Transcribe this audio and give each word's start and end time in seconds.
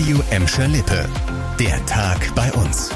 Radio 0.00 0.22
Emscher 0.30 0.66
Lippe. 0.66 1.06
Der 1.58 1.84
Tag 1.84 2.34
bei 2.34 2.50
uns. 2.54 2.90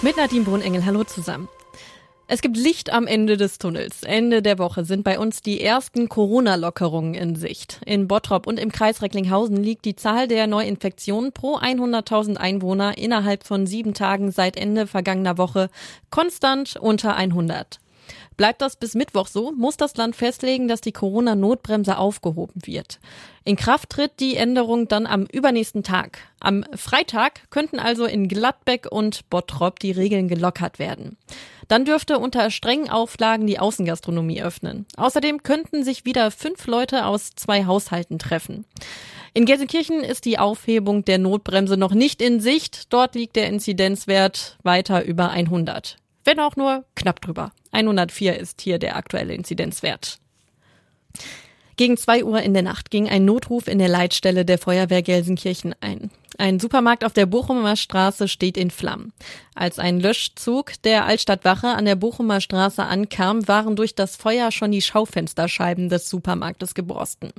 Mit 0.00 0.16
Nadine 0.16 0.44
Brunengel, 0.46 0.86
hallo 0.86 1.04
zusammen. 1.04 1.48
Es 2.28 2.40
gibt 2.40 2.56
Licht 2.56 2.90
am 2.90 3.06
Ende 3.06 3.36
des 3.36 3.58
Tunnels. 3.58 4.04
Ende 4.04 4.40
der 4.40 4.58
Woche 4.58 4.86
sind 4.86 5.04
bei 5.04 5.18
uns 5.18 5.42
die 5.42 5.60
ersten 5.60 6.08
Corona-Lockerungen 6.08 7.12
in 7.12 7.36
Sicht. 7.36 7.82
In 7.84 8.08
Bottrop 8.08 8.46
und 8.46 8.58
im 8.58 8.72
Kreis 8.72 9.02
Recklinghausen 9.02 9.62
liegt 9.62 9.84
die 9.84 9.96
Zahl 9.96 10.28
der 10.28 10.46
Neuinfektionen 10.46 11.32
pro 11.32 11.58
100.000 11.58 12.38
Einwohner 12.38 12.96
innerhalb 12.96 13.44
von 13.44 13.66
sieben 13.66 13.92
Tagen 13.92 14.32
seit 14.32 14.56
Ende 14.56 14.86
vergangener 14.86 15.36
Woche 15.36 15.68
konstant 16.08 16.76
unter 16.76 17.16
100. 17.16 17.80
Bleibt 18.38 18.62
das 18.62 18.76
bis 18.76 18.94
Mittwoch 18.94 19.26
so, 19.26 19.50
muss 19.50 19.76
das 19.76 19.96
Land 19.96 20.14
festlegen, 20.14 20.68
dass 20.68 20.80
die 20.80 20.92
Corona-Notbremse 20.92 21.98
aufgehoben 21.98 22.62
wird. 22.64 23.00
In 23.44 23.56
Kraft 23.56 23.90
tritt 23.90 24.20
die 24.20 24.36
Änderung 24.36 24.86
dann 24.86 25.08
am 25.08 25.26
übernächsten 25.26 25.82
Tag. 25.82 26.20
Am 26.38 26.64
Freitag 26.76 27.50
könnten 27.50 27.80
also 27.80 28.04
in 28.04 28.28
Gladbeck 28.28 28.86
und 28.92 29.28
Bottrop 29.28 29.80
die 29.80 29.90
Regeln 29.90 30.28
gelockert 30.28 30.78
werden. 30.78 31.16
Dann 31.66 31.84
dürfte 31.84 32.20
unter 32.20 32.52
strengen 32.52 32.88
Auflagen 32.88 33.48
die 33.48 33.58
Außengastronomie 33.58 34.40
öffnen. 34.40 34.86
Außerdem 34.96 35.42
könnten 35.42 35.82
sich 35.82 36.04
wieder 36.04 36.30
fünf 36.30 36.68
Leute 36.68 37.06
aus 37.06 37.30
zwei 37.34 37.66
Haushalten 37.66 38.20
treffen. 38.20 38.64
In 39.34 39.46
Gelsenkirchen 39.46 40.04
ist 40.04 40.24
die 40.24 40.38
Aufhebung 40.38 41.04
der 41.04 41.18
Notbremse 41.18 41.76
noch 41.76 41.92
nicht 41.92 42.22
in 42.22 42.38
Sicht. 42.38 42.92
Dort 42.92 43.16
liegt 43.16 43.34
der 43.34 43.48
Inzidenzwert 43.48 44.58
weiter 44.62 45.04
über 45.04 45.30
100 45.30 45.96
wenn 46.28 46.40
auch 46.40 46.56
nur 46.56 46.84
knapp 46.94 47.22
drüber. 47.22 47.52
104 47.72 48.38
ist 48.38 48.60
hier 48.60 48.78
der 48.78 48.96
aktuelle 48.96 49.32
Inzidenzwert. 49.32 50.18
Gegen 51.76 51.96
zwei 51.96 52.22
Uhr 52.22 52.42
in 52.42 52.52
der 52.52 52.62
Nacht 52.62 52.90
ging 52.90 53.08
ein 53.08 53.24
Notruf 53.24 53.66
in 53.66 53.78
der 53.78 53.88
Leitstelle 53.88 54.44
der 54.44 54.58
Feuerwehr 54.58 55.00
Gelsenkirchen 55.00 55.74
ein. 55.80 56.10
Ein 56.36 56.60
Supermarkt 56.60 57.02
auf 57.02 57.14
der 57.14 57.24
Bochumer 57.24 57.76
Straße 57.76 58.28
steht 58.28 58.58
in 58.58 58.70
Flammen. 58.70 59.14
Als 59.54 59.78
ein 59.78 60.00
Löschzug 60.00 60.72
der 60.82 61.06
Altstadtwache 61.06 61.68
an 61.68 61.86
der 61.86 61.96
Bochumer 61.96 62.42
Straße 62.42 62.84
ankam, 62.84 63.48
waren 63.48 63.74
durch 63.74 63.94
das 63.94 64.16
Feuer 64.16 64.52
schon 64.52 64.70
die 64.70 64.82
Schaufensterscheiben 64.82 65.88
des 65.88 66.10
Supermarktes 66.10 66.74
geborsten. 66.74 67.32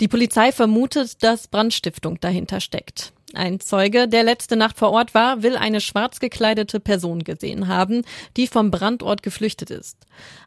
Die 0.00 0.08
Polizei 0.08 0.52
vermutet, 0.52 1.22
dass 1.22 1.48
Brandstiftung 1.48 2.20
dahinter 2.20 2.60
steckt. 2.60 3.14
Ein 3.34 3.60
Zeuge, 3.60 4.08
der 4.08 4.24
letzte 4.24 4.56
Nacht 4.56 4.78
vor 4.78 4.90
Ort 4.90 5.14
war, 5.14 5.42
will 5.42 5.56
eine 5.56 5.80
schwarz 5.80 6.20
gekleidete 6.20 6.80
Person 6.80 7.24
gesehen 7.24 7.68
haben, 7.68 8.02
die 8.36 8.46
vom 8.46 8.70
Brandort 8.70 9.22
geflüchtet 9.22 9.70
ist. 9.70 9.96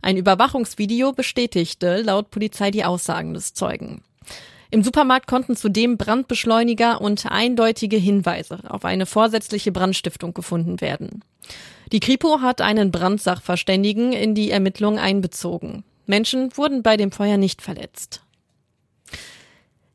Ein 0.02 0.18
Überwachungsvideo 0.18 1.14
bestätigte 1.14 2.02
laut 2.02 2.30
Polizei 2.30 2.72
die 2.72 2.86
Aussagen 2.86 3.34
des 3.34 3.54
Zeugen. 3.54 4.04
Im 4.72 4.84
Supermarkt 4.84 5.28
konnten 5.28 5.56
zudem 5.56 5.98
Brandbeschleuniger 5.98 7.00
und 7.02 7.26
eindeutige 7.28 7.98
Hinweise 7.98 8.60
auf 8.68 8.84
eine 8.86 9.06
vorsätzliche 9.06 9.72
Brandstiftung 9.72 10.34
gefunden 10.34 10.82
werden. 10.82 11.24
Die 11.92 12.00
Kripo 12.00 12.42
hat 12.42 12.62
einen 12.62 12.92
Brandsachverständigen 12.92 14.12
in 14.12 14.36
die 14.36 14.52
Ermittlung 14.52 15.00
einbezogen. 15.00 15.84
Menschen 16.08 16.56
wurden 16.58 16.84
bei 16.84 16.98
dem 16.98 17.12
Feuer 17.12 17.38
nicht 17.38 17.62
verletzt. 17.62 18.25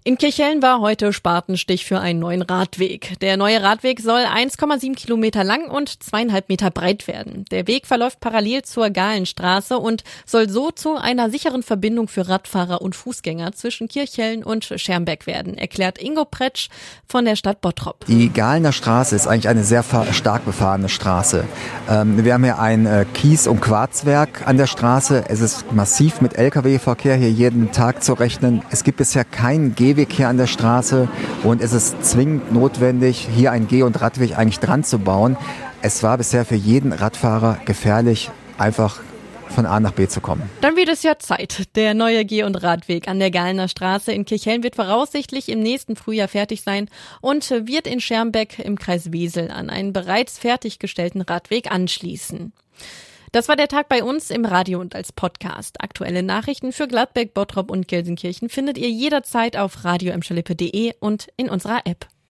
In 0.03 0.17
Kirchhellen 0.17 0.63
war 0.63 0.81
heute 0.81 1.13
Spatenstich 1.13 1.85
für 1.85 2.01
einen 2.01 2.21
neuen 2.21 2.41
Radweg. 2.41 3.19
Der 3.21 3.37
neue 3.37 3.63
Radweg 3.63 4.01
soll 4.01 4.23
1,7 4.23 4.95
Kilometer 4.95 5.45
lang 5.45 5.71
und 5.71 6.03
zweieinhalb 6.03 6.49
Meter 6.49 6.71
breit 6.71 7.07
werden. 7.07 7.45
Der 7.51 7.67
Weg 7.67 7.87
verläuft 7.87 8.19
parallel 8.19 8.63
zur 8.63 8.89
Galenstraße 8.89 9.77
und 9.77 10.03
soll 10.25 10.49
so 10.49 10.71
zu 10.71 10.97
einer 10.97 11.29
sicheren 11.29 11.63
Verbindung 11.63 12.09
für 12.09 12.31
Radfahrer 12.31 12.81
und 12.81 12.97
Fußgänger 12.97 13.53
zwischen 13.53 13.89
Kirchhellen 13.89 14.43
und 14.43 14.73
Schermbeck 14.75 15.27
werden, 15.27 15.59
erklärt 15.59 16.03
Ingo 16.03 16.25
Pretsch 16.25 16.71
von 17.07 17.27
der 17.27 17.37
Stadt 17.37 17.61
Bottrop. 17.61 18.07
Die 18.07 18.33
Galener 18.33 18.73
Straße 18.73 19.15
ist 19.15 19.27
eigentlich 19.27 19.49
eine 19.49 19.65
sehr 19.65 19.85
stark 20.13 20.47
befahrene 20.47 20.89
Straße. 20.89 21.45
Ähm, 21.91 22.25
wir 22.25 22.33
haben 22.33 22.45
hier 22.45 22.59
ein 22.59 22.87
äh, 22.87 23.05
Kies- 23.13 23.47
und 23.47 23.61
Quarzwerk 23.61 24.49
an 24.49 24.57
der 24.57 24.67
Straße. 24.67 25.27
Es 25.29 25.43
ist 25.43 25.71
massiv 25.73 26.23
mit 26.23 26.39
Lkw-Verkehr 26.39 27.17
hier 27.17 27.31
jeden 27.31 27.71
Tag 27.73 28.03
zu 28.03 28.15
rechnen. 28.15 28.63
Es 28.71 28.83
gibt 28.83 28.97
bisher 28.97 29.27
keinen 29.27 29.75
Geh 29.75 29.90
Gehweg 29.91 30.13
hier 30.13 30.29
an 30.29 30.37
der 30.37 30.47
Straße 30.47 31.09
und 31.43 31.61
es 31.61 31.73
ist 31.73 32.05
zwingend 32.05 32.53
notwendig, 32.53 33.27
hier 33.35 33.51
einen 33.51 33.67
Geh- 33.67 33.83
und 33.83 34.01
Radweg 34.01 34.39
eigentlich 34.39 34.61
dran 34.61 34.85
zu 34.85 35.01
bauen. 35.01 35.37
Es 35.83 36.05
war 36.05 36.17
bisher 36.17 36.45
für 36.45 36.55
jeden 36.55 36.93
Radfahrer 36.93 37.59
gefährlich, 37.65 38.31
einfach 38.57 39.01
von 39.49 39.67
A 39.67 39.81
nach 39.81 39.91
B 39.91 40.07
zu 40.07 40.21
kommen. 40.21 40.49
Dann 40.61 40.77
wird 40.77 40.91
es 40.91 41.03
ja 41.03 41.19
Zeit. 41.19 41.75
Der 41.75 41.95
neue 41.95 42.25
Geh- 42.25 42.45
und 42.45 42.55
Radweg 42.55 43.09
an 43.09 43.19
der 43.19 43.33
Galener 43.33 43.67
Straße 43.67 44.13
in 44.13 44.25
Kirchhellen 44.25 44.63
wird 44.63 44.77
voraussichtlich 44.77 45.49
im 45.49 45.59
nächsten 45.59 45.97
Frühjahr 45.97 46.29
fertig 46.29 46.63
sein 46.63 46.89
und 47.21 47.51
wird 47.51 47.89
in 47.89 48.01
Schermbeck 48.01 48.61
im 48.61 48.79
Kreis 48.79 49.11
Wesel 49.11 49.51
an 49.51 49.71
einen 49.71 49.93
bereits 49.93 50.39
fertiggestellten 50.39 51.23
Radweg 51.23 51.69
anschließen. 51.69 52.53
Das 53.33 53.47
war 53.47 53.55
der 53.55 53.69
Tag 53.69 53.89
bei 53.89 54.03
uns 54.03 54.31
im 54.31 54.45
Radio 54.45 54.81
und 54.81 54.97
als 54.97 55.13
Podcast. 55.13 55.81
Aktuelle 55.81 56.25
Nachrichten 56.25 56.73
für 56.73 56.89
Gladbeck, 56.89 57.33
Bottrop 57.33 57.71
und 57.71 57.87
Gelsenkirchen 57.87 58.49
findet 58.49 58.77
ihr 58.77 58.91
jederzeit 58.91 59.57
auf 59.57 59.85
radio 59.85 60.13
und 60.99 61.29
in 61.37 61.49
unserer 61.49 61.87
App. 61.87 62.11